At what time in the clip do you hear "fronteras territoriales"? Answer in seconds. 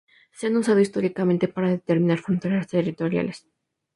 2.17-3.45